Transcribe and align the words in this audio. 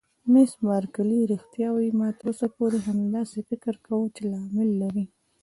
مس 0.31 0.51
بارکلي: 0.67 1.19
رښتیا 1.33 1.67
وایې؟ 1.73 1.97
ما 1.99 2.09
تر 2.17 2.25
اوسه 2.29 2.47
پورې 2.57 2.77
همداسې 2.87 3.37
فکر 3.49 3.73
کاوه 3.85 4.07
چې 4.15 4.21
لامل 4.31 4.69
لري. 4.81 5.05